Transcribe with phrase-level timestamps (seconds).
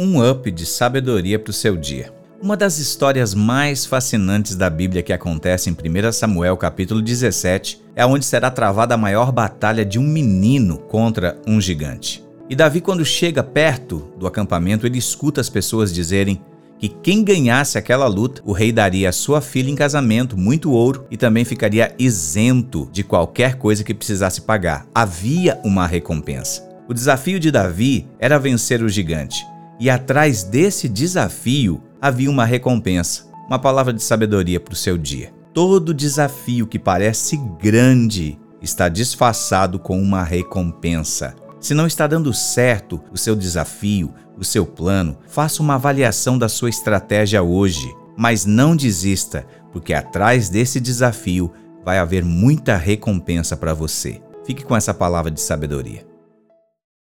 [0.00, 2.12] um up de sabedoria para o seu dia.
[2.40, 8.06] Uma das histórias mais fascinantes da Bíblia que acontece em 1 Samuel capítulo 17 é
[8.06, 12.24] onde será travada a maior batalha de um menino contra um gigante.
[12.48, 16.40] E Davi, quando chega perto do acampamento, ele escuta as pessoas dizerem
[16.78, 21.06] que quem ganhasse aquela luta, o rei daria a sua filha em casamento, muito ouro
[21.10, 24.86] e também ficaria isento de qualquer coisa que precisasse pagar.
[24.94, 26.62] Havia uma recompensa.
[26.88, 29.44] O desafio de Davi era vencer o gigante.
[29.80, 35.32] E atrás desse desafio havia uma recompensa, uma palavra de sabedoria para o seu dia.
[35.54, 41.34] Todo desafio que parece grande está disfarçado com uma recompensa.
[41.60, 46.48] Se não está dando certo o seu desafio, o seu plano, faça uma avaliação da
[46.48, 47.92] sua estratégia hoje.
[48.16, 51.52] Mas não desista, porque atrás desse desafio
[51.84, 54.20] vai haver muita recompensa para você.
[54.44, 56.06] Fique com essa palavra de sabedoria.